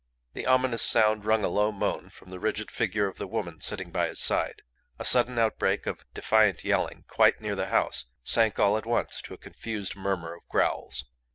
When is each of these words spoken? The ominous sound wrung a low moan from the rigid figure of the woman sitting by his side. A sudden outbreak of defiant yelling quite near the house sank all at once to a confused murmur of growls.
The 0.33 0.47
ominous 0.47 0.81
sound 0.81 1.25
wrung 1.25 1.43
a 1.43 1.47
low 1.47 1.71
moan 1.71 2.09
from 2.09 2.31
the 2.31 2.39
rigid 2.39 2.71
figure 2.71 3.05
of 3.05 3.17
the 3.19 3.27
woman 3.27 3.61
sitting 3.61 3.91
by 3.91 4.07
his 4.07 4.19
side. 4.19 4.63
A 4.97 5.05
sudden 5.05 5.37
outbreak 5.37 5.85
of 5.85 6.05
defiant 6.15 6.63
yelling 6.63 7.05
quite 7.07 7.39
near 7.39 7.53
the 7.53 7.67
house 7.67 8.05
sank 8.23 8.57
all 8.57 8.77
at 8.79 8.87
once 8.87 9.21
to 9.21 9.35
a 9.35 9.37
confused 9.37 9.95
murmur 9.95 10.33
of 10.33 10.41
growls. 10.49 11.05